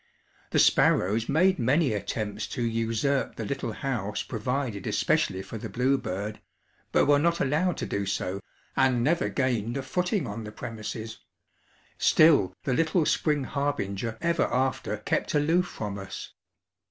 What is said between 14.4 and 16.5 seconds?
after kept aloof from us.